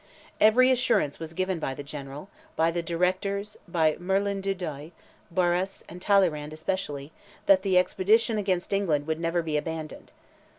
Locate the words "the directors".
2.71-3.55